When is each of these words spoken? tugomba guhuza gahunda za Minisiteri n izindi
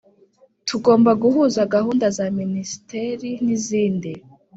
tugomba 0.67 1.11
guhuza 1.21 1.69
gahunda 1.75 2.05
za 2.17 2.25
Minisiteri 2.39 3.29
n 3.45 3.47
izindi 3.57 4.11